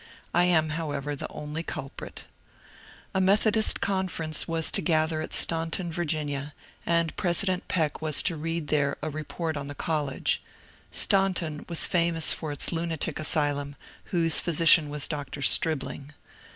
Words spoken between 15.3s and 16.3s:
Stribling.